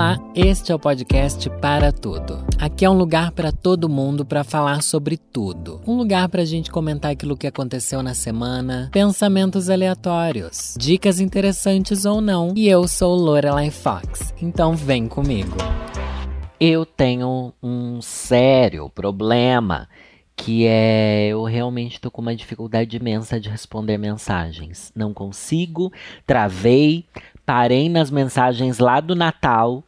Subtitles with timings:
[0.00, 2.42] Olá, este é o podcast Para Tudo.
[2.58, 5.82] Aqui é um lugar para todo mundo para falar sobre tudo.
[5.86, 12.06] Um lugar para a gente comentar aquilo que aconteceu na semana, pensamentos aleatórios, dicas interessantes
[12.06, 12.54] ou não.
[12.56, 15.58] E eu sou Lorelai Fox, então vem comigo.
[16.58, 19.86] Eu tenho um sério problema
[20.34, 24.90] que é eu realmente tô com uma dificuldade imensa de responder mensagens.
[24.96, 25.92] Não consigo,
[26.26, 27.04] travei,
[27.44, 29.84] parei nas mensagens lá do Natal.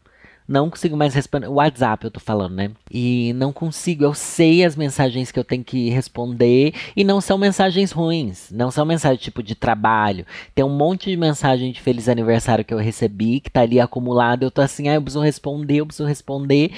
[0.52, 1.48] Não consigo mais responder.
[1.48, 2.72] WhatsApp, eu tô falando, né?
[2.90, 4.04] E não consigo.
[4.04, 6.74] Eu sei as mensagens que eu tenho que responder.
[6.94, 8.50] E não são mensagens ruins.
[8.50, 10.26] Não são mensagens tipo de trabalho.
[10.54, 14.42] Tem um monte de mensagem de feliz aniversário que eu recebi, que tá ali acumulado.
[14.42, 16.72] Eu tô assim, ah, eu preciso responder, eu preciso responder.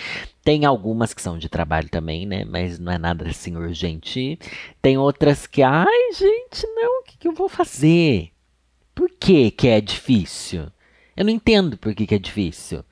[0.44, 2.44] Tem algumas que são de trabalho também, né?
[2.44, 4.38] Mas não é nada assim urgente.
[4.80, 8.30] Tem outras que, ai, gente, não, o que, que eu vou fazer?
[8.94, 10.66] Por que, que é difícil?
[11.16, 12.84] Eu não entendo por que, que é difícil.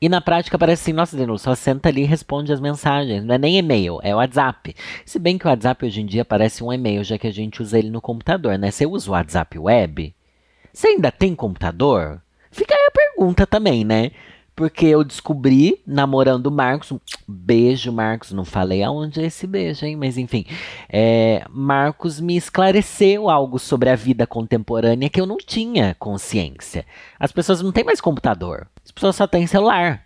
[0.00, 3.24] E na prática parece assim, nossa, Danilo, só senta ali e responde as mensagens.
[3.24, 4.74] Não é nem e-mail, é WhatsApp.
[5.04, 7.60] Se bem que o WhatsApp hoje em dia parece um e-mail, já que a gente
[7.60, 8.70] usa ele no computador, né?
[8.70, 10.14] Você usa o WhatsApp web?
[10.72, 12.22] Você ainda tem computador?
[12.50, 14.12] Fica aí a pergunta também, né?
[14.54, 16.92] Porque eu descobri, namorando o Marcos,
[17.28, 19.94] beijo, Marcos, não falei aonde é esse beijo, hein?
[19.94, 20.44] Mas enfim,
[20.88, 26.84] é, Marcos me esclareceu algo sobre a vida contemporânea que eu não tinha consciência.
[27.20, 30.02] As pessoas não têm mais computador, as pessoas só têm celular.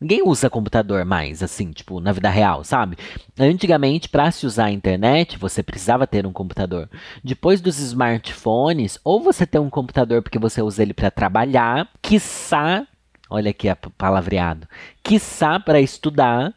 [0.00, 2.96] Ninguém usa computador mais, assim, tipo, na vida real, sabe?
[3.38, 6.88] Antigamente, para se usar a internet, você precisava ter um computador.
[7.22, 12.86] Depois dos smartphones, ou você tem um computador porque você usa ele para trabalhar, quiçá
[13.30, 14.66] Olha aqui a palavreado.
[15.04, 16.52] Quiçá para estudar,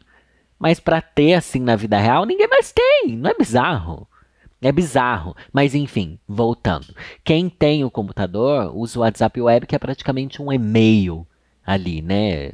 [0.58, 3.16] mas para ter assim na vida real, ninguém mais tem.
[3.16, 4.08] Não é bizarro?
[4.60, 5.36] É bizarro.
[5.52, 6.92] Mas enfim, voltando.
[7.22, 11.24] Quem tem o computador usa o WhatsApp Web, que é praticamente um e-mail
[11.64, 12.50] ali, né?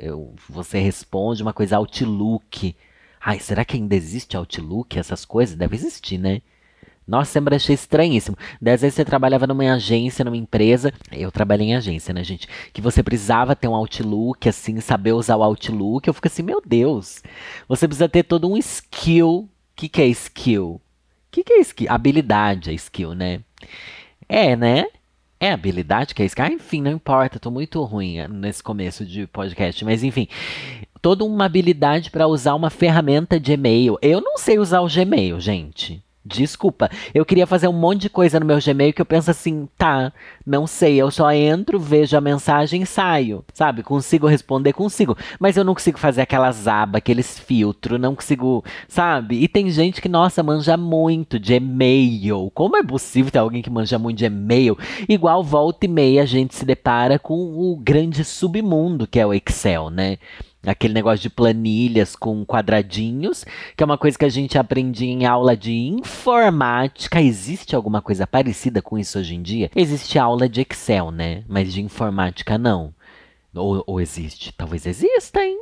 [0.48, 2.74] Você responde uma coisa Outlook.
[3.20, 4.98] Ai, será que ainda existe Outlook?
[4.98, 5.56] Essas coisas?
[5.56, 6.42] Deve existir, né?
[7.06, 8.36] Nossa, sempre achei estranhíssimo.
[8.60, 10.92] Dez vezes você trabalhava numa agência, numa empresa.
[11.10, 12.46] Eu trabalhei em agência, né, gente?
[12.72, 16.06] Que você precisava ter um Outlook, assim, saber usar o Outlook.
[16.06, 17.20] Eu fico assim, meu Deus.
[17.68, 19.28] Você precisa ter todo um skill.
[19.28, 20.74] O que, que é skill?
[20.74, 20.80] O
[21.32, 21.90] que, que é skill?
[21.90, 23.40] Habilidade é skill, né?
[24.28, 24.86] É, né?
[25.40, 26.44] É habilidade que é skill?
[26.44, 27.40] Ah, enfim, não importa.
[27.40, 29.84] Tô muito ruim eh, nesse começo de podcast.
[29.84, 30.28] Mas, enfim
[31.00, 33.98] toda uma habilidade para usar uma ferramenta de e-mail.
[34.02, 36.02] Eu não sei usar o Gmail, gente.
[36.30, 39.68] Desculpa, eu queria fazer um monte de coisa no meu Gmail que eu penso assim,
[39.76, 40.12] tá,
[40.46, 43.82] não sei, eu só entro, vejo a mensagem e saio, sabe?
[43.82, 49.42] Consigo responder, consigo, mas eu não consigo fazer aquelas abas, aqueles filtros, não consigo, sabe?
[49.42, 52.50] E tem gente que, nossa, manja muito de e-mail.
[52.54, 54.78] Como é possível ter alguém que manja muito de e-mail?
[55.08, 59.34] Igual volta e meia a gente se depara com o grande submundo que é o
[59.34, 60.18] Excel, né?
[60.66, 63.44] Aquele negócio de planilhas com quadradinhos,
[63.74, 67.20] que é uma coisa que a gente aprende em aula de informática.
[67.20, 69.70] Existe alguma coisa parecida com isso hoje em dia?
[69.74, 71.44] Existe aula de Excel, né?
[71.48, 72.92] Mas de informática não.
[73.54, 74.52] Ou, ou existe?
[74.52, 75.58] Talvez exista, hein?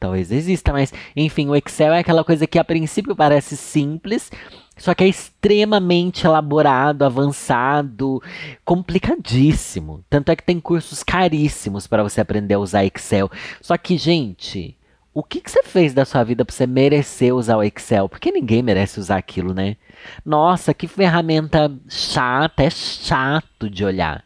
[0.00, 4.30] Talvez exista, mas enfim, o Excel é aquela coisa que a princípio parece simples,
[4.76, 8.22] só que é extremamente elaborado, avançado,
[8.64, 10.04] complicadíssimo.
[10.10, 13.30] Tanto é que tem cursos caríssimos para você aprender a usar Excel.
[13.60, 14.76] Só que, gente,
[15.12, 18.08] o que, que você fez da sua vida para você merecer usar o Excel?
[18.08, 19.76] Porque ninguém merece usar aquilo, né?
[20.24, 24.24] Nossa, que ferramenta chata, é chato de olhar.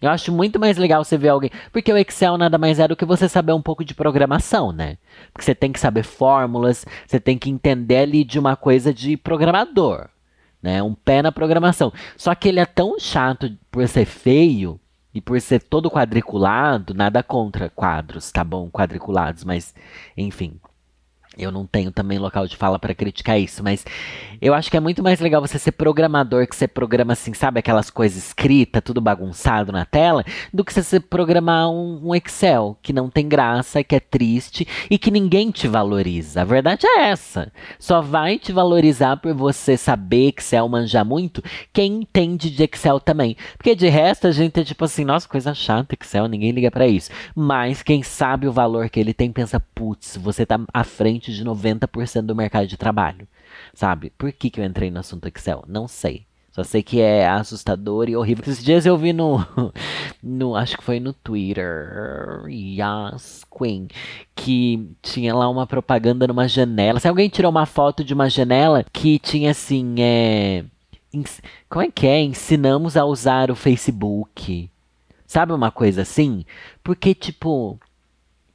[0.00, 1.50] Eu acho muito mais legal você ver alguém.
[1.72, 4.98] Porque o Excel nada mais é do que você saber um pouco de programação, né?
[5.32, 9.16] Porque você tem que saber fórmulas, você tem que entender ali de uma coisa de
[9.16, 10.08] programador,
[10.62, 10.82] né?
[10.82, 11.92] Um pé na programação.
[12.16, 14.78] Só que ele é tão chato por ser feio
[15.14, 18.68] e por ser todo quadriculado, nada contra quadros, tá bom?
[18.68, 19.74] Quadriculados, mas
[20.16, 20.60] enfim.
[21.36, 23.84] Eu não tenho também local de fala para criticar isso, mas
[24.40, 27.60] eu acho que é muito mais legal você ser programador, que você programa assim, sabe,
[27.60, 32.92] aquelas coisas escritas, tudo bagunçado na tela, do que você programar um, um, Excel que
[32.92, 36.42] não tem graça, que é triste e que ninguém te valoriza.
[36.42, 37.52] A verdade é essa.
[37.78, 41.42] Só vai te valorizar por você saber Excel manjar muito
[41.72, 43.36] quem entende de Excel também.
[43.56, 46.86] Porque de resto a gente é tipo assim, nossa, coisa chata Excel, ninguém liga para
[46.86, 47.10] isso.
[47.34, 51.32] Mas quem sabe o valor que ele tem pensa, putz, você tá à frente frente
[51.32, 53.26] de 90% do mercado de trabalho,
[53.72, 54.10] sabe?
[54.18, 55.64] Por que, que eu entrei no assunto Excel?
[55.66, 56.26] Não sei.
[56.52, 58.44] Só sei que é assustador e horrível.
[58.46, 59.44] Esses dias eu vi no,
[60.22, 60.54] no.
[60.54, 62.44] Acho que foi no Twitter.
[62.48, 63.88] Yas Queen.
[64.36, 67.00] Que tinha lá uma propaganda numa janela.
[67.00, 69.96] Se alguém tirou uma foto de uma janela que tinha assim.
[69.98, 70.64] É,
[71.68, 72.20] como é que é?
[72.20, 74.70] Ensinamos a usar o Facebook.
[75.26, 76.44] Sabe uma coisa assim?
[76.84, 77.80] Porque, tipo.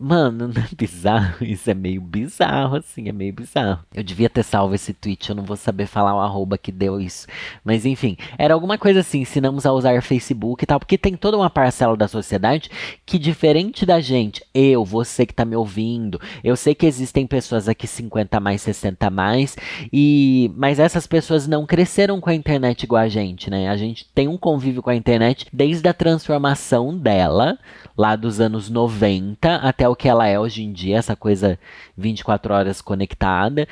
[0.01, 1.43] Mano, não é bizarro?
[1.43, 3.83] Isso é meio bizarro, assim, é meio bizarro.
[3.93, 7.01] Eu devia ter salvo esse tweet, eu não vou saber falar o arroba que deu
[7.01, 7.27] isso.
[7.65, 11.35] Mas enfim, era alguma coisa assim, ensinamos a usar Facebook e tal, porque tem toda
[11.35, 12.71] uma parcela da sociedade
[13.05, 17.67] que, diferente da gente, eu, você que tá me ouvindo, eu sei que existem pessoas
[17.67, 19.57] aqui 50 mais, 60 mais,
[19.91, 23.67] e mas essas pessoas não cresceram com a internet igual a gente, né?
[23.67, 27.59] A gente tem um convívio com a internet desde a transformação dela,
[27.97, 31.59] lá dos anos 90 até o que ela é hoje em dia, essa coisa
[31.97, 33.67] 24 horas conectada.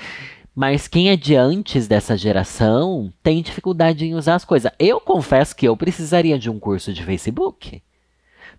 [0.56, 4.72] Mas quem é de antes dessa geração tem dificuldade em usar as coisas.
[4.80, 7.82] Eu confesso que eu precisaria de um curso de Facebook.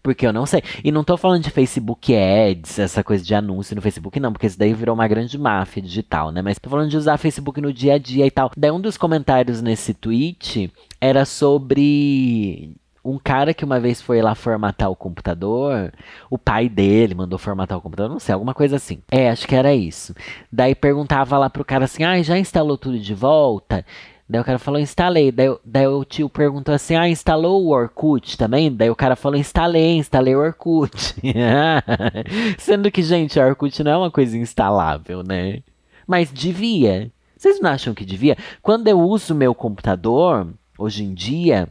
[0.03, 0.63] Porque eu não sei.
[0.85, 4.47] E não tô falando de Facebook Ads, essa coisa de anúncio no Facebook, não, porque
[4.47, 6.41] isso daí virou uma grande máfia digital, né?
[6.41, 8.51] Mas tô falando de usar Facebook no dia a dia e tal.
[8.57, 12.77] Daí um dos comentários nesse tweet era sobre
[13.11, 15.93] um cara que uma vez foi lá formatar o computador,
[16.29, 19.01] o pai dele mandou formatar o computador, não sei, alguma coisa assim.
[19.11, 20.15] É, acho que era isso.
[20.53, 23.85] Daí perguntava lá pro cara assim: ah, já instalou tudo de volta?
[24.29, 25.33] Daí o cara falou, instalei.
[25.33, 28.71] Daí, daí o tio perguntou assim, ah, instalou o Orkut também?
[28.71, 31.15] Daí o cara falou, instalei, instalei o Orkut.
[32.59, 35.63] Sendo que, gente, o Orkut não é uma coisa instalável, né?
[36.07, 37.11] Mas devia.
[37.39, 38.37] Vocês não acham que devia?
[38.61, 40.47] Quando eu uso meu computador,
[40.77, 41.69] hoje em dia,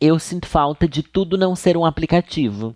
[0.00, 2.74] eu sinto falta de tudo não ser um aplicativo.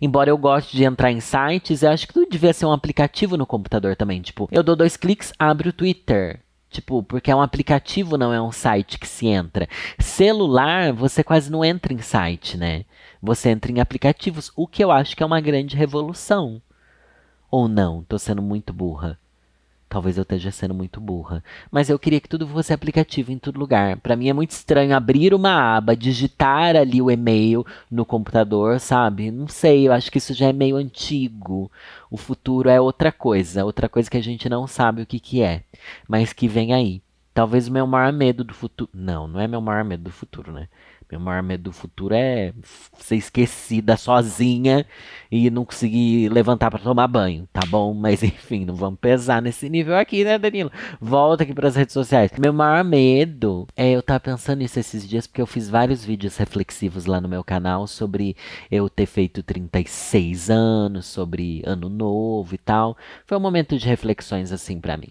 [0.00, 3.36] Embora eu goste de entrar em sites, eu acho que tudo devia ser um aplicativo
[3.36, 4.20] no computador também.
[4.20, 6.40] Tipo, eu dou dois cliques, abre o Twitter.
[6.70, 9.68] Tipo, porque é um aplicativo, não é um site que se entra.
[9.98, 12.84] Celular, você quase não entra em site, né?
[13.22, 16.60] Você entra em aplicativos, o que eu acho que é uma grande revolução.
[17.50, 19.18] Ou não, tô sendo muito burra.
[19.88, 21.42] Talvez eu esteja sendo muito burra.
[21.70, 23.96] Mas eu queria que tudo fosse aplicativo em todo lugar.
[23.96, 29.30] Para mim é muito estranho abrir uma aba, digitar ali o e-mail no computador, sabe?
[29.30, 31.70] Não sei, eu acho que isso já é meio antigo.
[32.10, 35.42] O futuro é outra coisa, outra coisa que a gente não sabe o que, que
[35.42, 35.62] é,
[36.06, 37.02] mas que vem aí.
[37.32, 38.90] Talvez o meu maior medo do futuro.
[38.92, 40.68] Não, não é meu maior medo do futuro, né?
[41.10, 42.52] Meu maior medo do futuro é
[42.98, 44.84] ser esquecida sozinha
[45.30, 47.94] e não conseguir levantar para tomar banho, tá bom?
[47.98, 50.70] Mas enfim, não vamos pesar nesse nível aqui, né, Danilo?
[51.00, 52.30] Volta aqui para as redes sociais.
[52.38, 56.04] Meu maior medo é eu estar tá pensando nisso esses dias porque eu fiz vários
[56.04, 58.36] vídeos reflexivos lá no meu canal sobre
[58.70, 62.96] eu ter feito 36 anos, sobre ano novo e tal.
[63.24, 65.08] Foi um momento de reflexões assim para mim.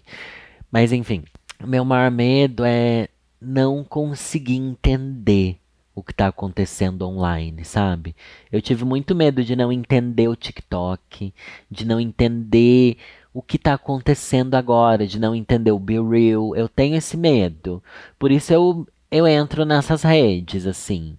[0.70, 1.24] Mas enfim,
[1.64, 3.08] meu maior medo é
[3.40, 5.58] não conseguir entender
[5.98, 8.14] o que está acontecendo online, sabe?
[8.52, 11.34] Eu tive muito medo de não entender o TikTok,
[11.70, 12.96] de não entender
[13.34, 16.54] o que está acontecendo agora, de não entender o Be Real.
[16.54, 17.82] Eu tenho esse medo.
[18.18, 21.18] Por isso eu, eu entro nessas redes, assim.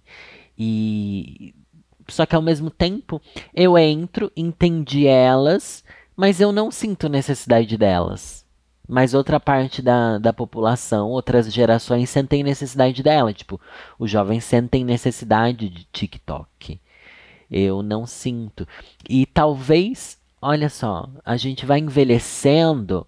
[0.58, 1.54] E.
[2.08, 3.22] Só que ao mesmo tempo,
[3.54, 5.84] eu entro, entendi elas,
[6.16, 8.39] mas eu não sinto necessidade delas
[8.90, 13.32] mas outra parte da, da população, outras gerações sentem necessidade dela.
[13.32, 13.60] Tipo,
[13.96, 16.80] os jovens sentem necessidade de TikTok.
[17.48, 18.66] Eu não sinto.
[19.08, 23.06] E talvez, olha só, a gente vai envelhecendo,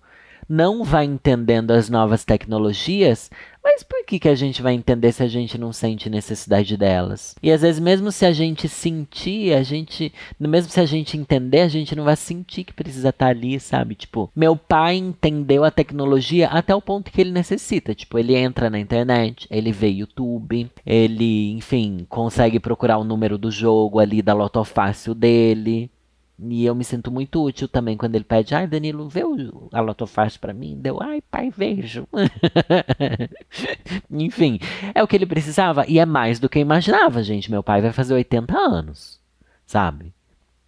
[0.48, 3.28] não vai entendendo as novas tecnologias,
[3.62, 7.34] mas por que, que a gente vai entender se a gente não sente necessidade delas?
[7.42, 10.12] E às vezes, mesmo se a gente sentir, a gente.
[10.38, 13.94] Mesmo se a gente entender, a gente não vai sentir que precisa estar ali, sabe?
[13.94, 17.94] Tipo, meu pai entendeu a tecnologia até o ponto que ele necessita.
[17.94, 23.50] Tipo, ele entra na internet, ele vê YouTube, ele, enfim, consegue procurar o número do
[23.50, 25.90] jogo ali da lotofácil dele.
[26.38, 29.80] E eu me sinto muito útil também quando ele pede, ai Danilo, vê o, a
[29.80, 30.78] Lotofácil para mim.
[30.80, 32.08] Deu, ai pai, vejo.
[34.10, 34.58] Enfim,
[34.94, 37.50] é o que ele precisava e é mais do que eu imaginava, gente.
[37.50, 39.20] Meu pai vai fazer 80 anos,
[39.66, 40.12] sabe?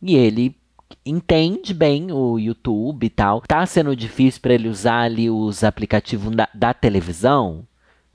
[0.01, 0.57] E ele
[1.05, 3.41] entende bem o YouTube e tal.
[3.41, 7.67] Tá sendo difícil para ele usar ali os aplicativos da, da televisão,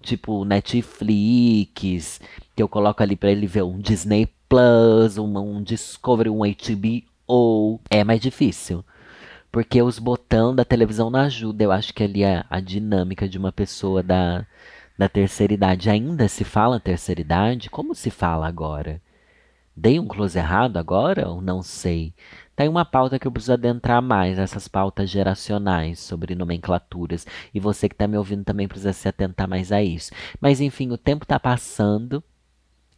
[0.02, 2.22] tipo Netflix,
[2.56, 7.09] que eu coloco ali para ele ver um Disney Plus, um, um Discovery, um HBO
[7.30, 8.84] ou é mais difícil.
[9.52, 11.66] Porque os botões da televisão não ajudam.
[11.66, 14.46] Eu acho que ali a, a dinâmica de uma pessoa da,
[14.98, 15.90] da terceira idade.
[15.90, 17.70] Ainda se fala terceira idade?
[17.70, 19.02] Como se fala agora?
[19.76, 22.14] Dei um close errado agora ou não sei?
[22.56, 27.26] Tem uma pauta que eu preciso adentrar mais, essas pautas geracionais sobre nomenclaturas.
[27.54, 30.12] E você que está me ouvindo também precisa se atentar mais a isso.
[30.42, 32.24] Mas enfim, o tempo está passando.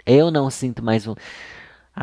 [0.05, 1.13] Eu não sinto mais um.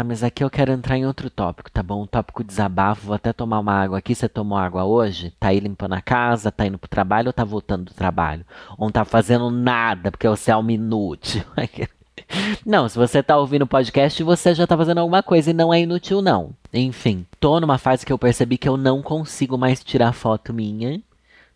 [0.01, 2.05] Ah, mas aqui eu quero entrar em outro tópico, tá bom?
[2.05, 3.07] Um tópico desabafo.
[3.07, 4.15] Vou até tomar uma água aqui.
[4.15, 5.33] Você tomou água hoje?
[5.41, 6.53] Tá aí limpando a casa?
[6.53, 8.47] Tá indo pro trabalho ou tá voltando do trabalho?
[8.79, 11.43] Ou não tá fazendo nada porque você é um inútil?
[12.65, 15.73] Não, se você tá ouvindo o podcast, você já tá fazendo alguma coisa e não
[15.75, 16.51] é inútil, não.
[16.73, 21.01] Enfim, tô numa fase que eu percebi que eu não consigo mais tirar foto minha.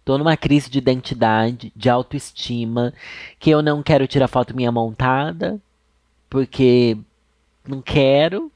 [0.05, 2.93] Tô numa crise de identidade, de autoestima,
[3.39, 5.61] que eu não quero tirar foto minha montada,
[6.31, 6.97] porque
[7.67, 8.51] não quero.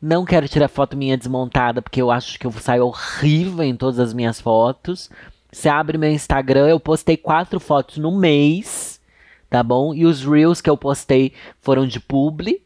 [0.00, 3.98] Não quero tirar foto minha desmontada, porque eu acho que eu saio horrível em todas
[3.98, 5.10] as minhas fotos.
[5.50, 9.00] Você abre meu Instagram, eu postei quatro fotos no mês,
[9.48, 9.94] tá bom?
[9.94, 12.62] E os reels que eu postei foram de publi.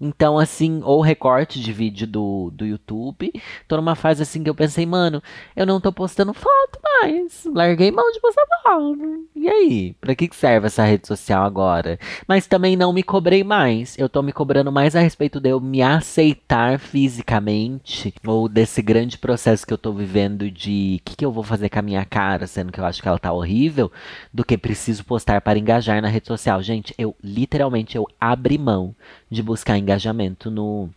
[0.00, 3.32] Então, assim, ou recorte de vídeo do, do YouTube.
[3.66, 5.22] Tô numa fase assim que eu pensei, mano,
[5.56, 7.46] eu não tô postando foto mais.
[7.52, 9.26] Larguei mão de postar foto.
[9.34, 9.96] E aí?
[10.00, 11.98] Pra que serve essa rede social agora?
[12.26, 13.96] Mas também não me cobrei mais.
[13.98, 18.14] Eu tô me cobrando mais a respeito de eu me aceitar fisicamente.
[18.26, 21.68] Ou desse grande processo que eu tô vivendo de o que, que eu vou fazer
[21.68, 23.90] com a minha cara, sendo que eu acho que ela tá horrível,
[24.32, 26.62] do que preciso postar para engajar na rede social.
[26.62, 28.94] Gente, eu literalmente eu abri mão
[29.30, 30.90] de buscar engajamento no,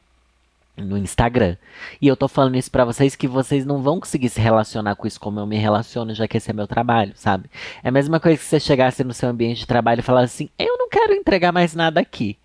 [0.83, 1.55] no Instagram.
[2.01, 5.07] E eu tô falando isso para vocês que vocês não vão conseguir se relacionar com
[5.07, 7.49] isso como eu me relaciono, já que esse é meu trabalho, sabe?
[7.83, 10.49] É a mesma coisa que você chegasse no seu ambiente de trabalho e falasse assim:
[10.57, 12.37] "Eu não quero entregar mais nada aqui".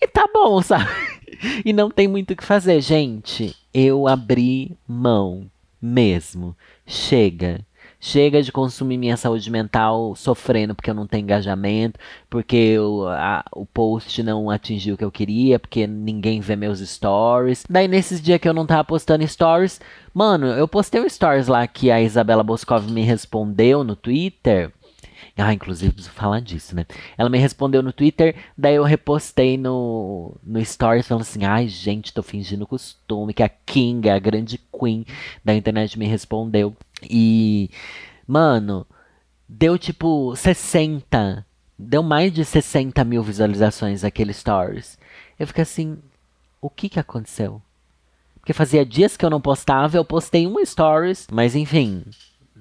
[0.00, 0.88] E tá bom, sabe?
[1.64, 3.56] E não tem muito o que fazer, gente.
[3.72, 5.50] Eu abri mão
[5.80, 6.56] mesmo.
[6.86, 7.65] Chega.
[7.98, 11.98] Chega de consumir minha saúde mental sofrendo porque eu não tenho engajamento,
[12.28, 16.80] porque eu, a, o post não atingiu o que eu queria, porque ninguém vê meus
[16.80, 17.64] stories.
[17.68, 19.80] Daí, nesses dias que eu não tava postando stories,
[20.12, 24.72] mano, eu postei um stories lá que a Isabela Boscov me respondeu no Twitter.
[25.38, 26.86] Ah, inclusive preciso falar disso, né?
[27.18, 32.12] Ela me respondeu no Twitter, daí eu repostei no, no Stories falando assim: ai, gente,
[32.14, 35.04] tô fingindo costume, que a King, a grande queen
[35.44, 36.74] da internet, me respondeu.
[37.02, 37.70] E,
[38.26, 38.86] mano,
[39.48, 41.44] deu tipo 60.
[41.78, 44.98] Deu mais de 60 mil visualizações aquele Stories.
[45.38, 45.98] Eu fiquei assim:
[46.60, 47.60] o que que aconteceu?
[48.40, 52.04] Porque fazia dias que eu não postava, eu postei um Stories, mas enfim,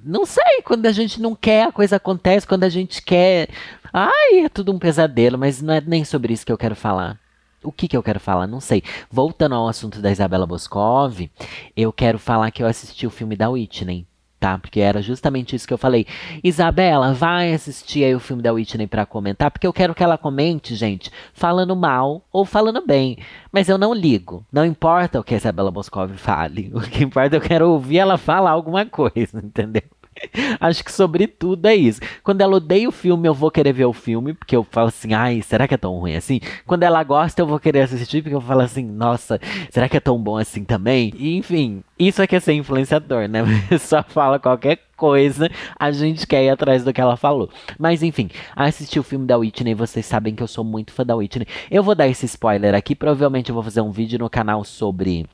[0.03, 3.49] não sei, quando a gente não quer, a coisa acontece, quando a gente quer.
[3.93, 7.19] Ai, é tudo um pesadelo, mas não é nem sobre isso que eu quero falar.
[7.63, 8.45] O que, que eu quero falar?
[8.45, 8.83] Não sei.
[9.09, 11.29] Voltando ao assunto da Isabela Boscov,
[11.75, 14.05] eu quero falar que eu assisti o filme da Whitney
[14.45, 14.59] tá?
[14.59, 16.05] Porque era justamente isso que eu falei.
[16.43, 20.19] Isabela, vai assistir aí o filme da Whitney para comentar, porque eu quero que ela
[20.19, 23.17] comente, gente, falando mal ou falando bem.
[23.51, 24.45] Mas eu não ligo.
[24.51, 26.71] Não importa o que a Isabela Boscov fale.
[26.75, 29.81] O que importa é eu quero ouvir ela falar alguma coisa, entendeu?
[30.59, 31.99] Acho que sobretudo é isso.
[32.23, 35.13] Quando ela odeia o filme, eu vou querer ver o filme, porque eu falo assim,
[35.13, 36.39] ai, será que é tão ruim assim?
[36.65, 39.99] Quando ela gosta, eu vou querer assistir, porque eu falo assim, nossa, será que é
[39.99, 41.13] tão bom assim também?
[41.17, 43.41] E, enfim, isso é que é ser influenciador, né?
[43.79, 47.49] Só fala qualquer coisa, a gente quer ir atrás do que ela falou.
[47.77, 51.15] Mas enfim, assistir o filme da Whitney, vocês sabem que eu sou muito fã da
[51.15, 51.47] Whitney.
[51.69, 55.25] Eu vou dar esse spoiler aqui, provavelmente eu vou fazer um vídeo no canal sobre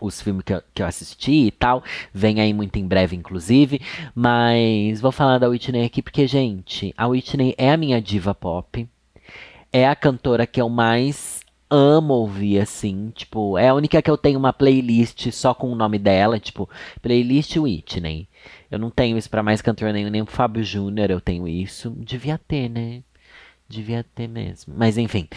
[0.00, 1.82] os filmes que eu, que eu assisti e tal.
[2.12, 3.80] Vem aí muito em breve, inclusive.
[4.14, 8.88] Mas vou falar da Whitney aqui porque, gente, a Whitney é a minha diva pop.
[9.72, 13.10] É a cantora que eu mais amo ouvir, assim.
[13.14, 16.38] Tipo, é a única que eu tenho uma playlist só com o nome dela.
[16.38, 16.68] Tipo,
[17.02, 18.28] playlist Whitney.
[18.70, 21.90] Eu não tenho isso para mais cantor nenhum, nem pro Fábio Júnior eu tenho isso.
[21.98, 23.02] Devia ter, né?
[23.68, 24.74] Devia ter mesmo.
[24.76, 25.28] Mas enfim.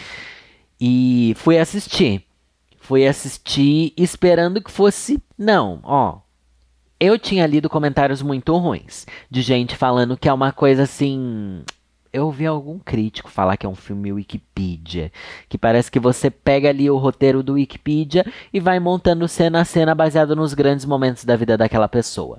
[0.80, 2.24] E fui assistir
[2.80, 5.22] fui assistir esperando que fosse.
[5.38, 6.18] Não, ó.
[6.98, 11.62] Eu tinha lido comentários muito ruins de gente falando que é uma coisa assim.
[12.12, 15.12] Eu ouvi algum crítico falar que é um filme Wikipedia,
[15.48, 19.64] que parece que você pega ali o roteiro do Wikipedia e vai montando cena a
[19.64, 22.38] cena baseado nos grandes momentos da vida daquela pessoa.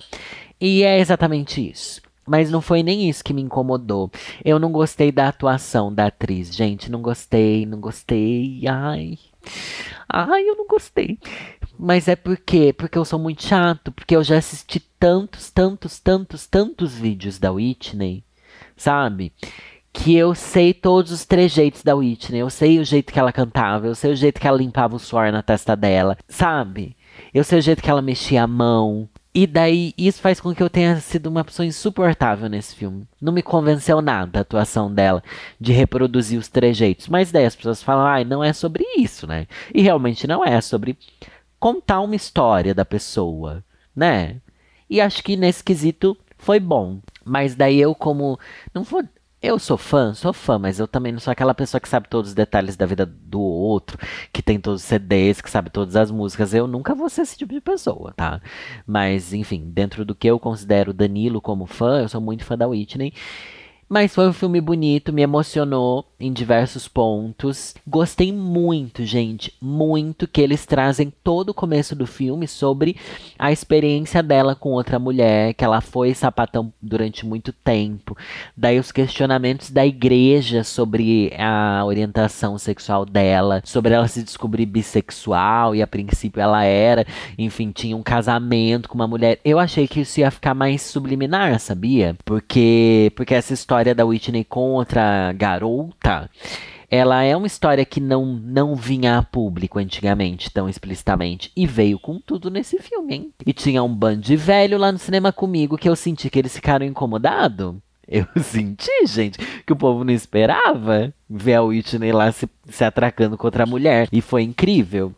[0.59, 2.01] E é exatamente isso.
[2.27, 4.11] Mas não foi nem isso que me incomodou.
[4.43, 6.91] Eu não gostei da atuação da atriz, gente.
[6.91, 8.61] Não gostei, não gostei.
[8.67, 9.17] Ai.
[10.07, 11.17] Ai, eu não gostei.
[11.77, 16.45] Mas é porque, porque eu sou muito chato, porque eu já assisti tantos, tantos, tantos,
[16.45, 18.23] tantos vídeos da Whitney,
[18.77, 19.33] sabe?
[19.91, 23.87] Que eu sei todos os trejeitos da Whitney, eu sei o jeito que ela cantava,
[23.87, 26.95] eu sei o jeito que ela limpava o suor na testa dela, sabe?
[27.33, 30.61] Eu sei o jeito que ela mexia a mão, e daí, isso faz com que
[30.61, 33.07] eu tenha sido uma pessoa insuportável nesse filme.
[33.21, 35.23] Não me convenceu nada a atuação dela
[35.59, 37.07] de reproduzir os trejeitos.
[37.07, 39.47] Mas daí as pessoas falam, ai, ah, não é sobre isso, né?
[39.73, 40.97] E realmente não é, é sobre
[41.57, 43.63] contar uma história da pessoa,
[43.95, 44.41] né?
[44.89, 46.99] E acho que nesse quesito foi bom.
[47.23, 48.37] Mas daí eu, como.
[48.73, 49.03] Não vou
[49.41, 52.29] eu sou fã, sou fã, mas eu também não sou aquela pessoa que sabe todos
[52.29, 53.97] os detalhes da vida do outro,
[54.31, 56.53] que tem todos os CDs, que sabe todas as músicas.
[56.53, 58.39] Eu nunca vou ser esse tipo de pessoa, tá?
[58.85, 62.67] Mas, enfim, dentro do que eu considero Danilo como fã, eu sou muito fã da
[62.67, 63.13] Whitney.
[63.91, 67.75] Mas foi um filme bonito, me emocionou em diversos pontos.
[67.85, 72.95] Gostei muito, gente, muito que eles trazem todo o começo do filme sobre
[73.37, 78.15] a experiência dela com outra mulher, que ela foi sapatão durante muito tempo.
[78.55, 85.75] Daí os questionamentos da igreja sobre a orientação sexual dela, sobre ela se descobrir bissexual
[85.75, 87.05] e a princípio ela era,
[87.37, 89.37] enfim, tinha um casamento com uma mulher.
[89.43, 92.15] Eu achei que isso ia ficar mais subliminar, sabia?
[92.23, 96.29] Porque porque essa história da Whitney contra a garota
[96.91, 101.49] ela é uma história que não, não vinha a público antigamente, tão explicitamente.
[101.55, 103.33] E veio com tudo nesse filme, hein?
[103.45, 106.53] E tinha um bando de velho lá no cinema comigo que eu senti que eles
[106.53, 107.75] ficaram incomodados.
[108.05, 113.37] Eu senti, gente, que o povo não esperava ver a Whitney lá se, se atracando
[113.37, 114.09] contra a mulher.
[114.11, 115.15] E foi incrível.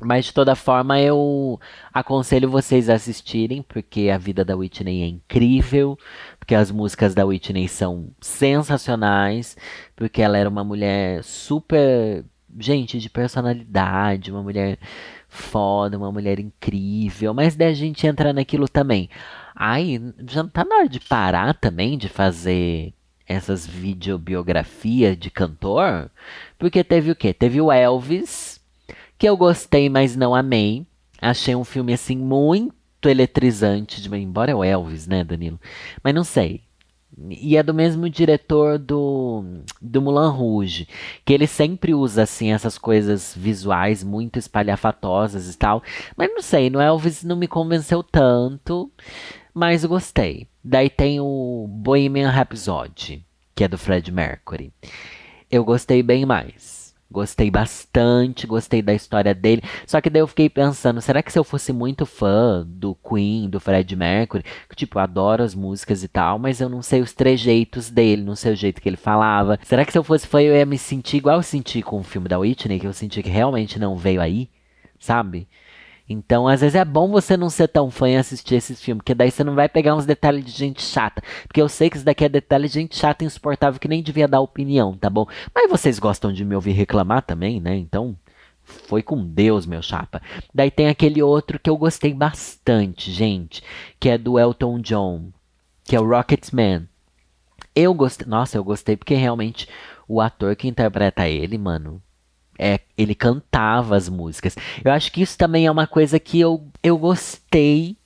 [0.00, 1.58] Mas de toda forma, eu
[1.92, 5.98] aconselho vocês a assistirem, porque a vida da Whitney é incrível,
[6.38, 9.56] porque as músicas da Whitney são sensacionais,
[9.96, 12.24] porque ela era uma mulher super,
[12.58, 14.78] gente, de personalidade, uma mulher
[15.28, 17.34] foda, uma mulher incrível.
[17.34, 19.10] Mas daí a gente entra naquilo também.
[19.54, 22.94] Ai, já tá na hora de parar também de fazer
[23.26, 26.10] essas videobiografias de cantor?
[26.58, 27.34] Porque teve o quê?
[27.34, 28.57] Teve o Elvis
[29.18, 30.86] que eu gostei, mas não amei.
[31.20, 35.60] Achei um filme assim muito eletrizante, de, embora é o Elvis, né, Danilo?
[36.02, 36.62] Mas não sei.
[37.28, 39.42] E é do mesmo diretor do,
[39.82, 40.86] do Mulan Rouge,
[41.24, 45.82] que ele sempre usa assim essas coisas visuais muito espalhafatosas e tal.
[46.16, 48.92] Mas não sei, no Elvis não me convenceu tanto,
[49.52, 50.46] mas gostei.
[50.62, 54.72] Daí tem o Bohemian Rhapsody, que é do Fred Mercury.
[55.50, 56.77] Eu gostei bem mais.
[57.10, 59.62] Gostei bastante, gostei da história dele.
[59.86, 63.48] Só que daí eu fiquei pensando, será que se eu fosse muito fã do Queen,
[63.48, 67.00] do Fred Mercury, que tipo, eu adoro as músicas e tal, mas eu não sei
[67.00, 69.58] os trejeitos dele, não sei o jeito que ele falava.
[69.62, 72.04] Será que se eu fosse fã eu ia me sentir igual eu senti com o
[72.04, 74.50] filme da Whitney, que eu senti que realmente não veio aí,
[74.98, 75.48] sabe?
[76.08, 79.14] Então, às vezes é bom você não ser tão fã e assistir esses filmes, porque
[79.14, 81.22] daí você não vai pegar uns detalhes de gente chata.
[81.46, 84.26] Porque eu sei que isso daqui é detalhe de gente chata insuportável que nem devia
[84.26, 85.26] dar opinião, tá bom?
[85.54, 87.76] Mas vocês gostam de me ouvir reclamar também, né?
[87.76, 88.16] Então,
[88.62, 90.22] foi com Deus, meu chapa.
[90.54, 93.62] Daí tem aquele outro que eu gostei bastante, gente,
[94.00, 95.30] que é do Elton John,
[95.84, 96.88] que é o Rocketman.
[97.74, 99.68] Eu gostei, nossa, eu gostei porque realmente
[100.06, 102.02] o ator que interpreta ele, mano,
[102.58, 104.56] é, ele cantava as músicas.
[104.84, 107.96] Eu acho que isso também é uma coisa que eu, eu gostei.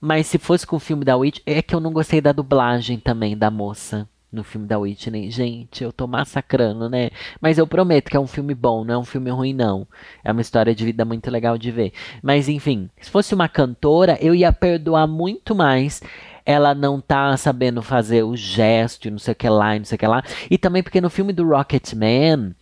[0.00, 2.98] Mas se fosse com o filme da Whitney, é que eu não gostei da dublagem
[2.98, 5.30] também da moça no filme da Whitney.
[5.30, 7.10] Gente, eu tô massacrando, né?
[7.40, 9.86] Mas eu prometo que é um filme bom, não é um filme ruim, não.
[10.22, 11.92] É uma história de vida muito legal de ver.
[12.22, 16.02] Mas enfim, se fosse uma cantora, eu ia perdoar muito mais
[16.46, 19.98] ela não tá sabendo fazer o gesto, não sei o que lá, não sei o
[19.98, 20.22] que lá.
[20.48, 22.54] E também porque no filme do Rocketman,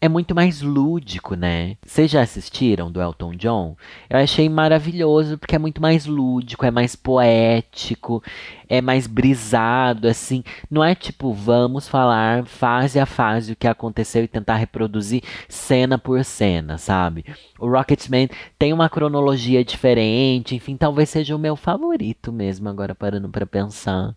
[0.00, 1.76] é muito mais lúdico, né?
[1.84, 3.76] Vocês já assistiram do Elton John?
[4.08, 8.22] Eu achei maravilhoso porque é muito mais lúdico, é mais poético,
[8.68, 10.44] é mais brisado, assim.
[10.70, 15.98] Não é tipo, vamos falar fase a fase o que aconteceu e tentar reproduzir cena
[15.98, 17.24] por cena, sabe?
[17.58, 23.28] O Rocketman tem uma cronologia diferente, enfim, talvez seja o meu favorito mesmo, agora parando
[23.28, 24.14] para pensar.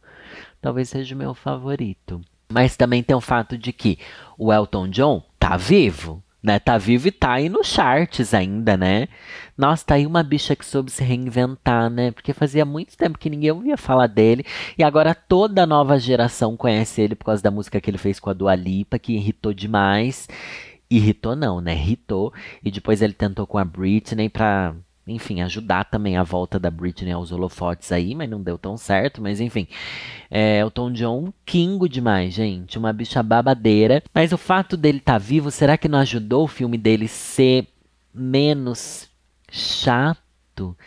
[0.62, 2.22] Talvez seja o meu favorito.
[2.54, 3.98] Mas também tem o fato de que
[4.38, 6.60] o Elton John tá vivo, né?
[6.60, 9.08] Tá vivo e tá aí nos charts ainda, né?
[9.58, 12.12] Nossa, tá aí uma bicha que soube se reinventar, né?
[12.12, 14.46] Porque fazia muito tempo que ninguém ouvia falar dele.
[14.78, 18.20] E agora toda a nova geração conhece ele por causa da música que ele fez
[18.20, 20.30] com a Dua Lipa, que irritou demais.
[20.90, 21.74] Irritou não, né?
[21.74, 22.32] Irritou.
[22.64, 24.76] E depois ele tentou com a Britney pra
[25.08, 29.22] enfim, ajudar também a volta da Britney aos holofotes aí, mas não deu tão certo,
[29.22, 29.68] mas enfim.
[30.30, 34.04] É, o Tom John, kingo demais, gente, uma bicha babadeira.
[34.14, 37.68] Mas o fato dele estar tá vivo, será que não ajudou o filme dele ser
[38.14, 39.10] menos
[39.52, 40.78] chato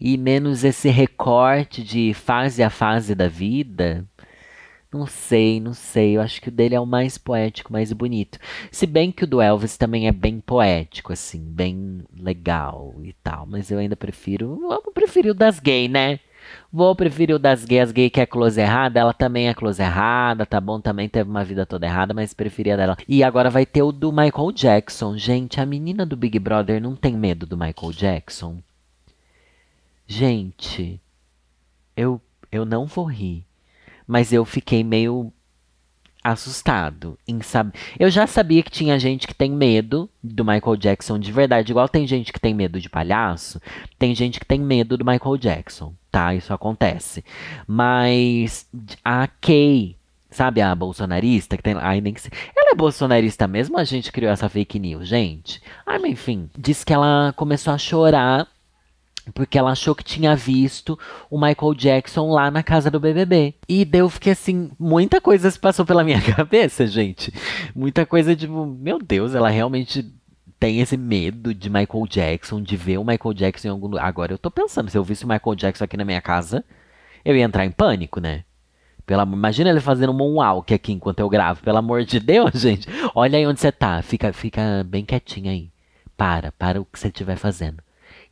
[0.00, 4.04] e menos esse recorte de fase a fase da vida?
[4.92, 6.16] Não sei, não sei.
[6.16, 8.38] Eu acho que o dele é o mais poético, mais bonito.
[8.72, 13.46] Se bem que o do Elvis também é bem poético, assim, bem legal e tal.
[13.46, 14.56] Mas eu ainda prefiro.
[14.56, 16.18] Vou preferir o das gays, né?
[16.72, 17.84] Vou preferir o das gays.
[17.84, 20.80] As gays que é close errada, ela também é close errada, tá bom?
[20.80, 22.96] Também teve uma vida toda errada, mas preferia dela.
[23.06, 25.16] E agora vai ter o do Michael Jackson.
[25.16, 28.58] Gente, a menina do Big Brother não tem medo do Michael Jackson?
[30.06, 31.00] Gente,
[31.96, 33.44] eu, eu não vou rir
[34.10, 35.32] mas eu fiquei meio
[36.22, 37.78] assustado em saber.
[37.96, 41.88] Eu já sabia que tinha gente que tem medo do Michael Jackson de verdade, igual
[41.88, 43.60] tem gente que tem medo de palhaço,
[43.96, 46.34] tem gente que tem medo do Michael Jackson, tá?
[46.34, 47.24] Isso acontece.
[47.68, 48.68] Mas
[49.04, 49.96] a Kay
[50.28, 52.14] Sabe a bolsonarista que tem ai nem.
[52.56, 55.60] Ela é bolsonarista mesmo, a gente criou essa fake news, gente.
[55.84, 58.46] Ai, mas enfim, diz que ela começou a chorar
[59.34, 60.98] porque ela achou que tinha visto
[61.30, 63.54] o Michael Jackson lá na casa do BBB.
[63.68, 67.32] E daí eu fiquei assim, muita coisa se passou pela minha cabeça, gente.
[67.74, 70.04] Muita coisa tipo, meu Deus, ela realmente
[70.58, 74.04] tem esse medo de Michael Jackson, de ver o Michael Jackson em algum lugar.
[74.04, 76.62] Agora eu tô pensando, se eu visse o Michael Jackson aqui na minha casa,
[77.24, 78.44] eu ia entrar em pânico, né?
[79.06, 81.62] Pela, imagina ele fazendo um moonwalk aqui enquanto eu gravo.
[81.62, 82.86] Pelo amor de Deus, gente.
[83.14, 84.02] Olha aí onde você tá.
[84.02, 85.70] Fica, fica bem quietinho aí.
[86.16, 87.82] Para, para o que você estiver fazendo.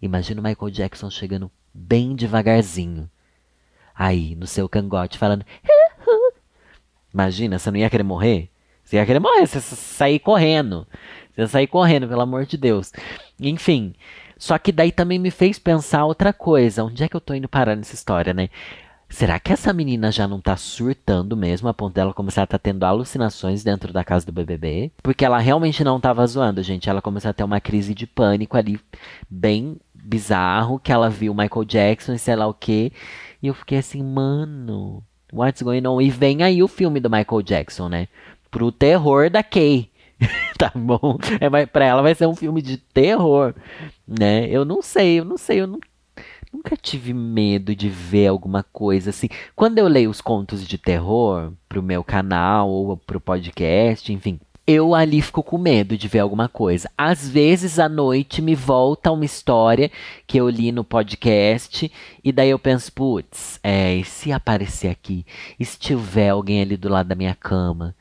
[0.00, 3.11] Imagina o Michael Jackson chegando bem devagarzinho.
[3.94, 5.44] Aí, no seu cangote, falando.
[7.12, 8.50] Imagina, você não ia querer morrer?
[8.84, 10.87] Você ia querer morrer, você ia sair correndo.
[11.34, 12.92] Você ia sair correndo, pelo amor de Deus.
[13.40, 13.94] Enfim.
[14.38, 16.84] Só que daí também me fez pensar outra coisa.
[16.84, 18.48] Onde é que eu tô indo parar nessa história, né?
[19.11, 22.58] Será que essa menina já não tá surtando mesmo, a ponto dela começar a tá
[22.58, 24.92] tendo alucinações dentro da casa do BBB?
[25.02, 26.90] Porque ela realmente não tava zoando, gente.
[26.90, 28.78] Ela começou a ter uma crise de pânico ali,
[29.28, 32.92] bem bizarro, que ela viu Michael Jackson e sei lá o que.
[33.42, 36.00] E eu fiquei assim, mano, what's going on?
[36.00, 38.08] E vem aí o filme do Michael Jackson, né?
[38.50, 39.90] Pro terror da Kay.
[40.58, 41.18] tá bom?
[41.40, 43.54] É, pra ela vai ser um filme de terror,
[44.06, 44.48] né?
[44.48, 45.78] Eu não sei, eu não sei, eu não
[46.52, 49.28] Nunca tive medo de ver alguma coisa assim.
[49.54, 54.94] Quando eu leio os contos de terror pro meu canal ou pro podcast, enfim, eu
[54.94, 56.90] ali fico com medo de ver alguma coisa.
[56.96, 59.90] Às vezes à noite me volta uma história
[60.26, 61.90] que eu li no podcast
[62.22, 65.24] e daí eu penso, putz, é, e se aparecer aqui,
[65.59, 67.94] e se tiver alguém ali do lado da minha cama?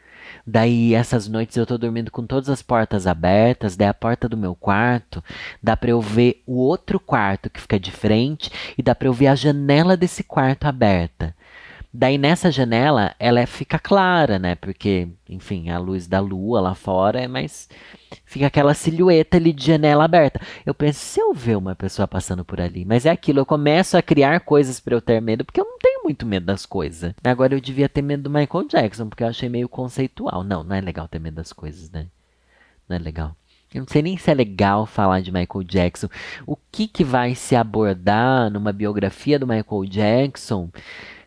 [0.45, 4.35] Daí essas noites eu tô dormindo com todas as portas abertas, daí a porta do
[4.35, 5.23] meu quarto,
[5.63, 9.13] dá para eu ver o outro quarto que fica de frente e dá para eu
[9.13, 11.33] ver a janela desse quarto aberta.
[11.99, 14.53] Daí nessa janela ela é, fica clara, né?
[14.53, 17.67] Porque, enfim, a luz da lua lá fora é mais.
[18.23, 20.39] Fica aquela silhueta ali de janela aberta.
[20.63, 23.97] Eu penso, se eu ver uma pessoa passando por ali, mas é aquilo, eu começo
[23.97, 27.15] a criar coisas para eu ter medo, porque eu não tenho muito medo das coisas.
[27.23, 30.43] Agora eu devia ter medo do Michael Jackson, porque eu achei meio conceitual.
[30.43, 32.05] Não, não é legal ter medo das coisas, né?
[32.87, 33.35] Não é legal.
[33.73, 36.07] Eu não sei nem se é legal falar de Michael Jackson.
[36.45, 40.69] O que, que vai se abordar numa biografia do Michael Jackson?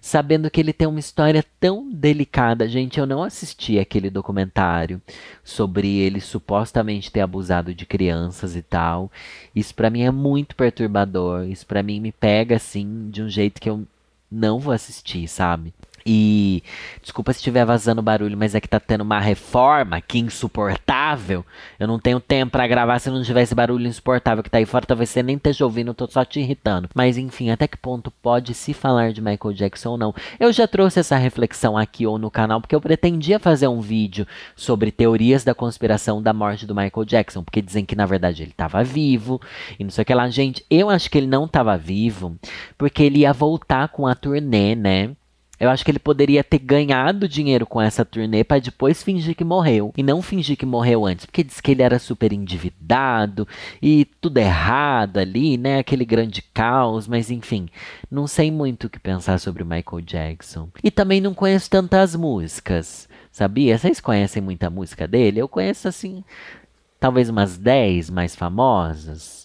[0.01, 2.69] Sabendo que ele tem uma história tão delicada.
[2.69, 5.01] Gente, eu não assisti aquele documentário
[5.45, 9.11] sobre ele supostamente ter abusado de crianças e tal.
[9.55, 11.45] Isso para mim é muito perturbador.
[11.45, 13.85] Isso para mim me pega assim de um jeito que eu
[14.31, 15.75] não vou assistir, sabe?
[16.05, 16.63] E
[17.03, 21.45] desculpa se estiver vazando barulho, mas é que tá tendo uma reforma que insuportável.
[21.79, 24.67] Eu não tenho tempo para gravar se não tiver esse barulho insuportável que tá aí
[24.67, 24.87] fora.
[24.87, 26.89] Talvez você nem esteja ouvindo, eu tô só te irritando.
[26.95, 30.15] Mas enfim, até que ponto pode se falar de Michael Jackson ou não?
[30.39, 34.27] Eu já trouxe essa reflexão aqui ou no canal porque eu pretendia fazer um vídeo
[34.57, 38.51] sobre teorias da conspiração da morte do Michael Jackson, porque dizem que na verdade ele
[38.51, 39.41] estava vivo
[39.79, 40.29] e não sei o que lá.
[40.29, 42.37] Gente, eu acho que ele não estava vivo
[42.77, 45.11] porque ele ia voltar com a turnê, né?
[45.61, 49.45] Eu acho que ele poderia ter ganhado dinheiro com essa turnê para depois fingir que
[49.45, 49.93] morreu.
[49.95, 51.27] E não fingir que morreu antes.
[51.27, 53.47] Porque diz que ele era super endividado
[53.83, 55.79] e tudo errado ali, né?
[55.79, 57.07] Aquele grande caos.
[57.07, 57.69] Mas enfim,
[58.11, 60.71] não sei muito o que pensar sobre o Michael Jackson.
[60.83, 63.07] E também não conheço tantas músicas.
[63.31, 63.77] Sabia?
[63.77, 65.41] Vocês conhecem muita música dele?
[65.41, 66.25] Eu conheço assim,
[66.99, 69.40] talvez umas 10 mais famosas.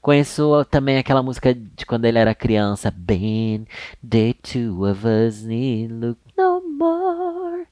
[0.00, 2.90] Conheço também aquela música de quando ele era criança.
[2.90, 3.66] Ben,
[4.08, 7.66] the two of us need look no more.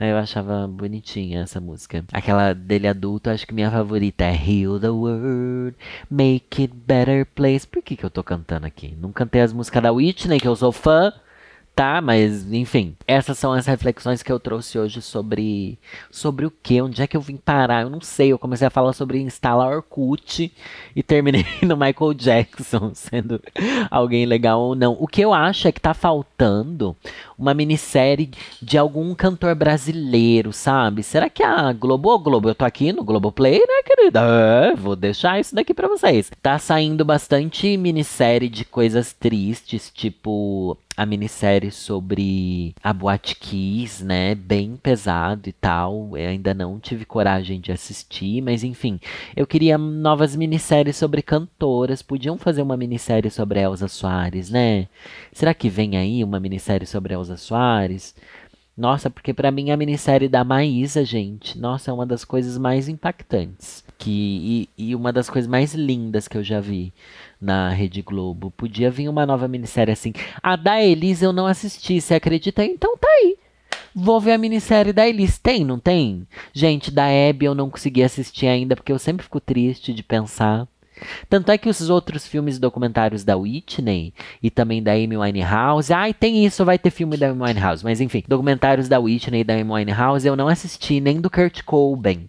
[0.00, 2.04] Eu achava bonitinha essa música.
[2.12, 5.76] Aquela dele adulto, acho que minha favorita é Heal the World,
[6.10, 7.64] Make It Better Place.
[7.66, 8.96] Por que, que eu tô cantando aqui?
[9.00, 11.12] Não cantei as músicas da Whitney, que eu sou fã
[11.74, 12.00] tá?
[12.00, 15.78] Mas, enfim, essas são as reflexões que eu trouxe hoje sobre
[16.10, 18.32] sobre o que, onde é que eu vim parar, eu não sei.
[18.32, 20.52] Eu comecei a falar sobre instalar Orkut
[20.94, 23.40] e terminei no Michael Jackson, sendo
[23.90, 24.96] alguém legal ou não.
[24.98, 26.96] O que eu acho é que tá faltando
[27.42, 28.30] uma minissérie
[28.62, 31.02] de algum cantor brasileiro, sabe?
[31.02, 34.20] Será que a Globo, ô Globo, eu tô aqui no Globoplay, né, querida?
[34.20, 36.30] É, vou deixar isso daqui para vocês.
[36.40, 44.34] Tá saindo bastante minissérie de coisas tristes, tipo a minissérie sobre a Boate Kiss, né?
[44.34, 46.16] Bem pesado e tal.
[46.16, 49.00] Eu ainda não tive coragem de assistir, mas enfim.
[49.34, 52.02] Eu queria novas minisséries sobre cantoras.
[52.02, 54.86] Podiam fazer uma minissérie sobre Elza Soares, né?
[55.32, 58.14] Será que vem aí uma minissérie sobre Soares?
[58.76, 62.88] Nossa, porque para mim a minissérie da Maísa, gente, nossa, é uma das coisas mais
[62.88, 66.92] impactantes que e, e, uma das coisas mais lindas que eu já vi
[67.40, 68.50] na Rede Globo.
[68.50, 70.12] Podia vir uma nova minissérie assim.
[70.42, 72.64] A da Elise eu não assisti, você acredita?
[72.64, 73.36] Então tá aí.
[73.94, 75.38] Vou ver a minissérie da Elis.
[75.38, 76.26] Tem, não tem?
[76.52, 80.66] Gente, da Abby eu não consegui assistir ainda, porque eu sempre fico triste de pensar.
[81.28, 84.12] Tanto é que os outros filmes documentários da Whitney
[84.42, 88.00] e também da Amy Winehouse, ai, tem isso, vai ter filme da Amy Winehouse, mas
[88.00, 92.28] enfim, documentários da Whitney e da Amy Winehouse eu não assisti, nem do Kurt Cobain.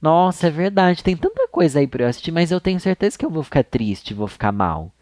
[0.00, 3.24] Nossa, é verdade, tem tanta coisa aí pra eu assistir, mas eu tenho certeza que
[3.24, 4.92] eu vou ficar triste, vou ficar mal.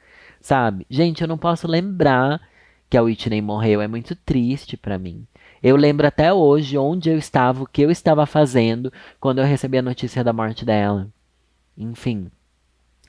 [0.40, 0.86] Sabe?
[0.88, 2.40] Gente, eu não posso lembrar
[2.88, 5.26] que a Whitney morreu, é muito triste para mim.
[5.62, 9.78] Eu lembro até hoje onde eu estava, o que eu estava fazendo quando eu recebi
[9.78, 11.08] a notícia da morte dela.
[11.76, 12.30] Enfim,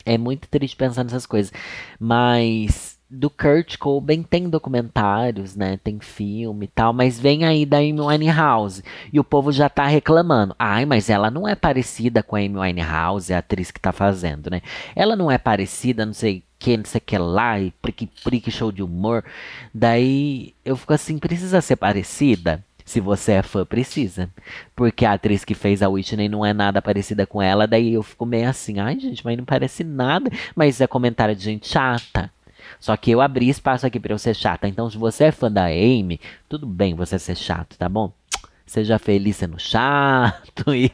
[0.06, 1.52] é muito triste pensar nessas coisas.
[2.00, 5.78] Mas do Kurt Cobain tem documentários, né?
[5.84, 8.84] Tem filme e tal, mas vem aí da Amy Winehouse.
[9.12, 10.56] E o povo já tá reclamando.
[10.58, 14.50] Ai, mas ela não é parecida com a Amy Winehouse, a atriz que tá fazendo,
[14.50, 14.62] né?
[14.96, 18.72] Ela não é parecida, não sei que, não sei que lá, e prique, prique, show
[18.72, 19.24] de humor.
[19.74, 22.64] Daí eu fico assim, precisa ser parecida?
[22.86, 24.30] Se você é fã, precisa.
[24.76, 27.65] Porque a atriz que fez a Whitney não é nada parecida com ela.
[27.65, 30.30] Daí eu fico meio assim, ai gente, mas não parece nada.
[30.56, 32.32] Mas é comentário de gente chata.
[32.80, 34.67] Só que eu abri espaço aqui para eu ser chata.
[34.67, 38.13] Então, se você é fã da Amy, tudo bem você ser chato, tá bom?
[38.67, 40.91] Seja feliz sendo chato e,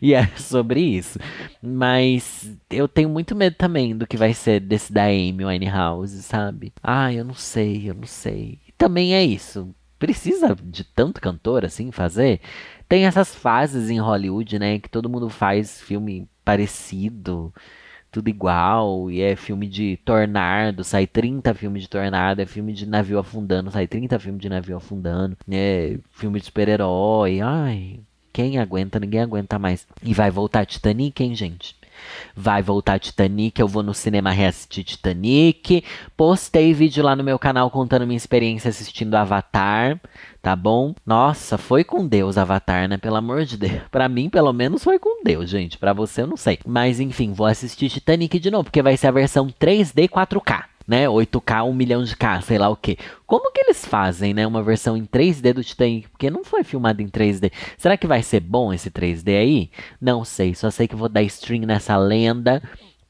[0.00, 1.20] e é sobre isso.
[1.62, 6.72] Mas eu tenho muito medo também do que vai ser desse da Amy Winehouse, sabe?
[6.82, 8.58] Ah, eu não sei, eu não sei.
[8.76, 12.40] Também é isso precisa de tanto cantor assim fazer.
[12.88, 17.54] Tem essas fases em Hollywood, né, que todo mundo faz filme parecido,
[18.10, 22.84] tudo igual, e é filme de tornado, sai 30 filmes de tornado, é filme de
[22.84, 27.40] navio afundando, sai 30 filmes de navio afundando, é filme de super-herói.
[27.40, 28.00] Ai,
[28.32, 28.98] quem aguenta?
[28.98, 29.86] Ninguém aguenta mais.
[30.02, 31.76] E vai voltar Titanic, hein, gente?
[32.34, 35.84] Vai voltar Titanic, eu vou no cinema reassistir Titanic.
[36.16, 40.00] Postei vídeo lá no meu canal contando minha experiência assistindo Avatar,
[40.40, 40.94] tá bom?
[41.04, 42.96] Nossa, foi com Deus Avatar, né?
[42.96, 43.82] Pelo amor de Deus.
[43.90, 45.78] Pra mim, pelo menos, foi com Deus, gente.
[45.78, 46.58] Pra você, eu não sei.
[46.66, 51.06] Mas enfim, vou assistir Titanic de novo, porque vai ser a versão 3D 4K né?
[51.06, 52.98] 8K, 1 milhão de K, sei lá o que.
[53.26, 54.46] Como que eles fazem, né?
[54.46, 56.08] Uma versão em 3D do Titanic?
[56.08, 57.50] Porque não foi filmado em 3D.
[57.76, 59.70] Será que vai ser bom esse 3D aí?
[60.00, 62.62] Não sei, só sei que vou dar stream nessa lenda.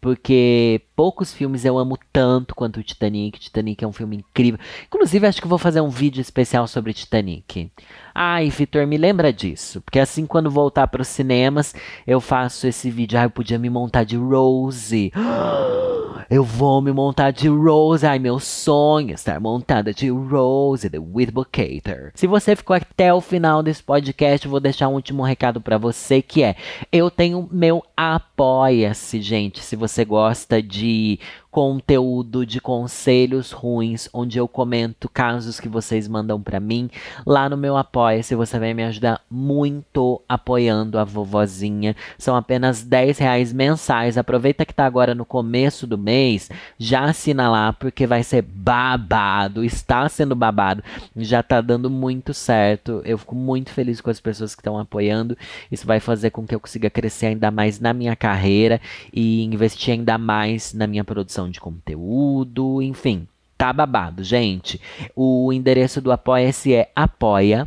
[0.03, 3.39] Porque poucos filmes eu amo tanto quanto o Titanic.
[3.39, 4.59] Titanic é um filme incrível.
[4.89, 7.71] Inclusive, acho que vou fazer um vídeo especial sobre Titanic.
[8.13, 9.81] Ai, Vitor, me lembra disso.
[9.81, 11.73] Porque assim, quando voltar para os cinemas,
[12.05, 13.17] eu faço esse vídeo.
[13.17, 15.13] Ai, eu podia me montar de Rose.
[16.29, 18.07] Eu vou me montar de Rose.
[18.07, 22.11] Ai, meu sonho estar montada de Rose, The Whitbucator.
[22.15, 25.79] Se você ficou até o final desse podcast, eu vou deixar um último recado para
[25.79, 26.57] você, que é...
[26.91, 29.63] Eu tenho meu Apoia-se, gente.
[29.63, 31.21] Se você gosta de
[31.53, 36.89] conteúdo de conselhos ruins, onde eu comento casos que vocês mandam para mim.
[37.27, 41.95] Lá no meu Apoia-se você vai me ajudar muito apoiando a vovozinha.
[42.17, 44.17] São apenas 10 reais mensais.
[44.17, 49.63] Aproveita que tá agora no começo do mês, já assina lá, porque vai ser babado.
[49.63, 50.83] Está sendo babado.
[51.15, 53.03] Já tá dando muito certo.
[53.05, 55.37] Eu fico muito feliz com as pessoas que estão apoiando.
[55.71, 58.81] Isso vai fazer com que eu consiga crescer ainda mais na minha carreira
[59.13, 63.27] e investir ainda mais na minha produção produção de conteúdo, enfim.
[63.57, 64.81] Tá babado, gente.
[65.15, 67.67] O endereço do Apoia-se é apoia.se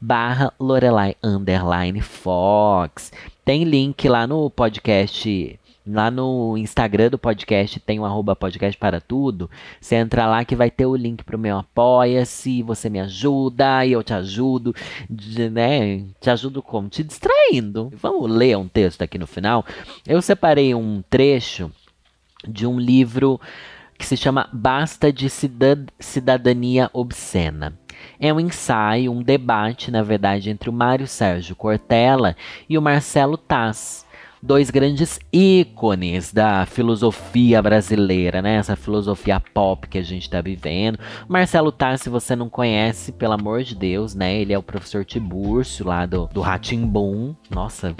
[0.00, 3.12] barra Lorelai underline Fox.
[3.44, 8.76] Tem link lá no podcast, lá no Instagram do podcast, tem o um arroba podcast
[8.76, 9.48] para tudo.
[9.80, 13.92] Você entra lá que vai ter o link pro meu Apoia-se, você me ajuda e
[13.92, 14.74] eu te ajudo,
[15.52, 16.04] né?
[16.20, 16.88] Te ajudo como?
[16.88, 17.92] Te distraindo.
[17.94, 19.64] Vamos ler um texto aqui no final.
[20.06, 21.70] Eu separei um trecho
[22.46, 23.40] de um livro
[23.98, 25.28] que se chama Basta de
[25.98, 27.78] Cidadania Obscena.
[28.20, 32.36] É um ensaio, um debate, na verdade, entre o Mário Sérgio Cortella
[32.68, 34.05] e o Marcelo Taz,
[34.42, 38.56] dois grandes ícones da filosofia brasileira, né?
[38.56, 40.98] Essa filosofia pop que a gente está vivendo.
[41.28, 44.36] Marcelo Taz, se você não conhece, pelo amor de Deus, né?
[44.36, 46.42] Ele é o professor Tibúrcio lá do, do.
[47.50, 47.94] Nossa,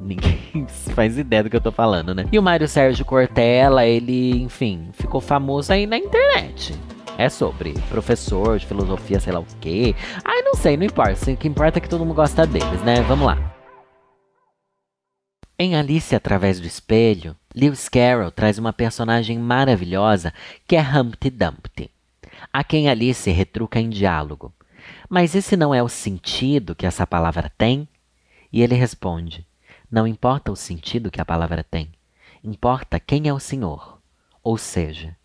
[0.00, 2.24] Ninguém faz ideia do que eu tô falando, né?
[2.30, 6.74] E o Mário Sérgio Cortella, ele, enfim, ficou famoso aí na internet.
[7.16, 9.94] É sobre professor de filosofia, sei lá o quê.
[10.24, 11.30] Ai, não sei, não importa.
[11.32, 13.02] O que importa é que todo mundo gosta deles, né?
[13.08, 13.57] Vamos lá.
[15.60, 20.32] Em Alice através do espelho, Lewis Carroll traz uma personagem maravilhosa
[20.68, 21.90] que é Humpty Dumpty,
[22.52, 24.52] a quem Alice retruca em diálogo.
[25.08, 27.88] Mas esse não é o sentido que essa palavra tem?
[28.52, 29.44] E ele responde:
[29.90, 31.90] Não importa o sentido que a palavra tem,
[32.44, 33.98] importa quem é o Senhor.
[34.44, 35.16] Ou seja,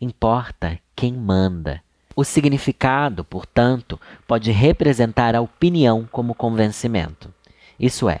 [0.00, 1.82] importa quem manda.
[2.14, 7.34] O significado, portanto, pode representar a opinião como convencimento.
[7.76, 8.20] Isso é,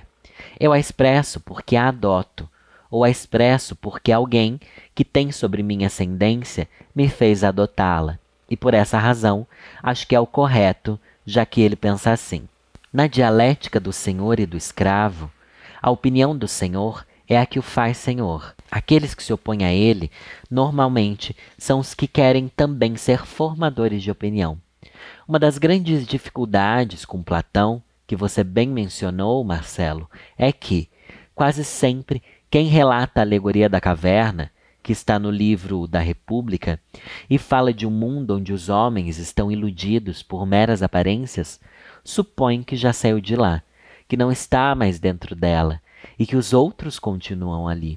[0.60, 2.46] eu a expresso porque a adoto,
[2.90, 4.60] ou a expresso porque alguém
[4.94, 8.18] que tem sobre mim ascendência me fez adotá-la,
[8.48, 9.46] e por essa razão
[9.82, 12.46] acho que é o correto, já que ele pensa assim.
[12.92, 15.30] Na dialética do senhor e do escravo,
[15.80, 18.54] a opinião do senhor é a que o faz senhor.
[18.70, 20.10] Aqueles que se opõem a ele,
[20.50, 24.58] normalmente, são os que querem também ser formadores de opinião.
[25.26, 30.90] Uma das grandes dificuldades com Platão, que você bem mencionou, Marcelo, é que,
[31.32, 32.20] quase sempre,
[32.50, 34.50] quem relata a alegoria da caverna,
[34.82, 36.80] que está no livro da República,
[37.30, 41.60] e fala de um mundo onde os homens estão iludidos por meras aparências,
[42.02, 43.62] supõe que já saiu de lá,
[44.08, 45.80] que não está mais dentro dela
[46.18, 47.96] e que os outros continuam ali.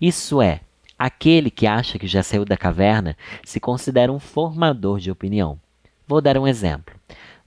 [0.00, 0.60] Isso é,
[0.96, 5.58] aquele que acha que já saiu da caverna se considera um formador de opinião.
[6.06, 6.97] Vou dar um exemplo.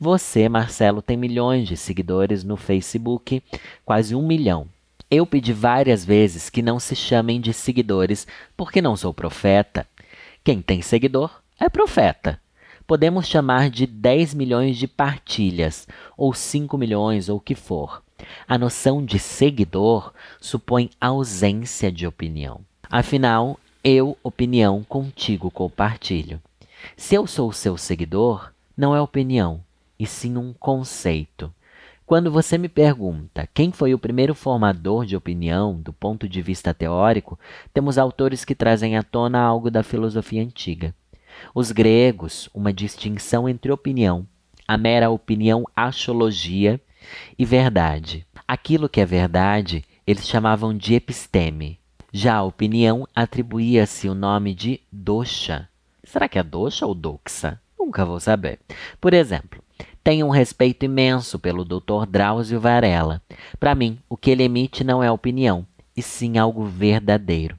[0.01, 3.41] Você, Marcelo, tem milhões de seguidores no Facebook,
[3.85, 4.67] quase um milhão.
[5.09, 9.87] Eu pedi várias vezes que não se chamem de seguidores, porque não sou profeta.
[10.43, 12.39] Quem tem seguidor é profeta
[12.91, 15.87] podemos chamar de 10 milhões de partilhas,
[16.17, 18.03] ou 5 milhões, ou o que for.
[18.45, 22.59] A noção de seguidor supõe ausência de opinião.
[22.89, 26.41] Afinal, eu, opinião, contigo compartilho.
[26.97, 29.61] Se eu sou seu seguidor, não é opinião,
[30.01, 31.53] e sim um conceito.
[32.07, 36.73] Quando você me pergunta quem foi o primeiro formador de opinião do ponto de vista
[36.73, 37.37] teórico,
[37.71, 40.95] temos autores que trazem à tona algo da filosofia antiga.
[41.53, 44.25] Os gregos, uma distinção entre opinião,
[44.67, 46.81] a mera opinião axiologia
[47.37, 48.25] e verdade.
[48.47, 51.79] Aquilo que é verdade, eles chamavam de episteme.
[52.11, 55.69] Já a opinião atribuía-se o nome de dosha.
[56.03, 57.61] Será que é dosha ou doxa?
[57.77, 58.59] Nunca vou saber.
[58.99, 59.61] Por exemplo,
[60.03, 62.05] tenho um respeito imenso pelo Dr.
[62.09, 63.21] Drauzio Varela.
[63.59, 67.57] Para mim, o que ele emite não é opinião, e sim algo verdadeiro.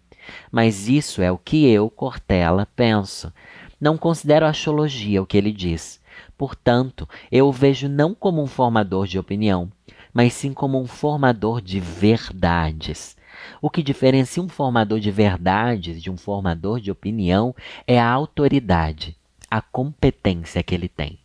[0.50, 3.32] Mas isso é o que eu, Cortella, penso.
[3.80, 6.00] Não considero axiologia o que ele diz.
[6.36, 9.70] Portanto, eu o vejo não como um formador de opinião,
[10.12, 13.16] mas sim como um formador de verdades.
[13.60, 17.54] O que diferencia um formador de verdades de um formador de opinião
[17.86, 19.16] é a autoridade,
[19.50, 21.21] a competência que ele tem.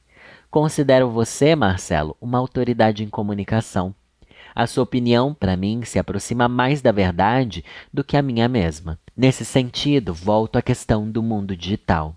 [0.59, 3.93] Considero você, Marcelo, uma autoridade em comunicação.
[4.55, 8.97] A sua opinião, para mim, se aproxima mais da verdade do que a minha mesma.
[9.15, 12.15] Nesse sentido, volto à questão do mundo digital.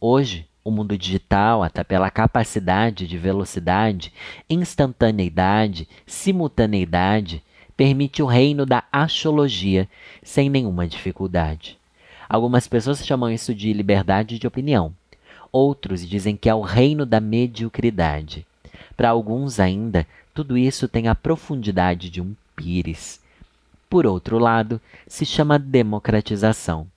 [0.00, 4.14] Hoje, o mundo digital, até pela capacidade de velocidade,
[4.48, 7.42] instantaneidade, simultaneidade,
[7.76, 9.86] permite o reino da axiologia
[10.22, 11.78] sem nenhuma dificuldade.
[12.26, 14.94] Algumas pessoas chamam isso de liberdade de opinião.
[15.54, 18.44] Outros dizem que é o reino da mediocridade.
[18.96, 23.20] Para alguns ainda, tudo isso tem a profundidade de um pires.
[23.88, 26.88] Por outro lado, se chama democratização.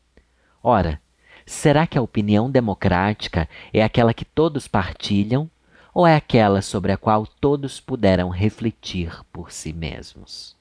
[0.63, 0.99] Ora,
[1.47, 5.49] Será que a opinião democrática é aquela que todos partilham
[5.93, 10.57] ou é aquela sobre a qual todos puderam refletir por si mesmos?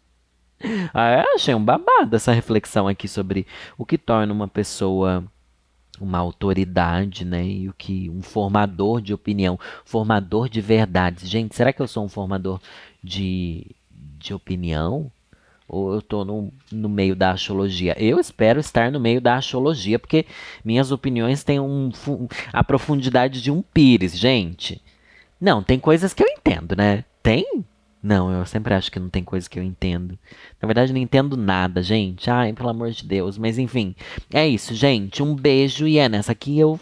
[0.94, 5.24] Ah, achei um babado essa reflexão aqui sobre o que torna uma pessoa
[6.00, 7.44] uma autoridade, né?
[7.46, 11.28] E o que um formador de opinião, formador de verdades.
[11.28, 12.61] Gente, será que eu sou um formador
[13.02, 13.66] de,
[14.18, 15.11] de opinião?
[15.68, 17.96] Ou eu estou no, no meio da astrologia?
[17.98, 20.24] Eu espero estar no meio da astrologia, porque
[20.64, 21.90] minhas opiniões têm um,
[22.52, 24.80] a profundidade de um pires, gente.
[25.40, 27.04] Não, tem coisas que eu entendo, né?
[27.22, 27.64] Tem?
[28.07, 30.16] Não, eu sempre acho que não tem coisa que eu entendo.
[30.62, 32.31] Na verdade, não entendo nada, gente.
[32.31, 33.37] Ai, pelo amor de Deus.
[33.37, 33.97] Mas enfim,
[34.33, 35.25] é isso, gente.
[35.25, 36.79] Um beijo e é nessa aqui eu